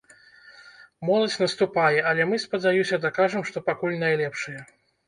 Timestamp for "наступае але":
1.43-2.27